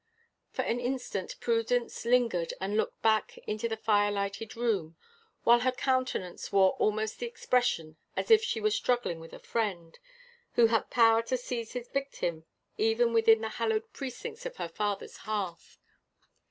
For 0.49 0.63
an 0.63 0.79
instant 0.79 1.35
Prudence 1.39 2.05
lingered 2.05 2.55
and 2.59 2.75
looked 2.75 2.99
back 3.03 3.37
into 3.45 3.69
the 3.69 3.77
fire 3.77 4.11
lighted 4.11 4.55
room, 4.55 4.97
while 5.43 5.59
her 5.59 5.71
countenance 5.71 6.51
wore 6.51 6.71
almost 6.79 7.19
the 7.19 7.27
expression 7.27 7.97
as 8.17 8.31
if 8.31 8.41
she 8.43 8.59
were 8.59 8.71
struggling 8.71 9.19
with 9.19 9.31
a 9.31 9.37
fiend 9.37 9.99
who 10.53 10.65
had 10.65 10.89
power 10.89 11.21
to 11.21 11.37
seize 11.37 11.73
his 11.73 11.87
victim 11.87 12.45
even 12.79 13.13
within 13.13 13.41
the 13.41 13.49
hallowed 13.59 13.93
precincts 13.93 14.43
of 14.47 14.55
her 14.57 14.69
father's 14.69 15.17
hearth. 15.17 15.77